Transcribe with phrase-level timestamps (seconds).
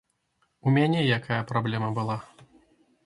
[0.71, 2.17] У мяне якая праблема была?